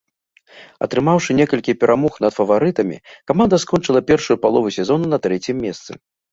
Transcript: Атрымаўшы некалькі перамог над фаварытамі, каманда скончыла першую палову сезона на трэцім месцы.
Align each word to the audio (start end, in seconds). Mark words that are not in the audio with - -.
Атрымаўшы 0.85 1.35
некалькі 1.41 1.75
перамог 1.83 2.17
над 2.25 2.31
фаварытамі, 2.39 2.97
каманда 3.35 3.55
скончыла 3.67 3.99
першую 4.11 4.37
палову 4.47 4.75
сезона 4.81 5.05
на 5.15 5.25
трэцім 5.29 5.55
месцы. 5.71 5.91